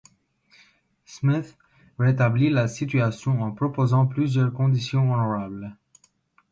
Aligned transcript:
Smith 1.05 1.55
rétablit 1.99 2.49
la 2.49 2.67
situation 2.67 3.43
en 3.43 3.51
proposant 3.51 4.07
plusieurs 4.07 4.51
conditions 4.51 5.13
honorables. 5.13 5.77